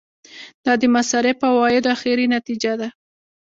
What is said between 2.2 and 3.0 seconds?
نتیجه ده.